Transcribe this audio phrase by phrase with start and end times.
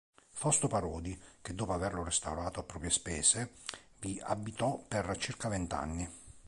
[0.31, 3.51] Fausto Parodi, che dopo averlo restaurato a proprie spese,
[3.99, 6.09] vi abitò per circa vent'anni.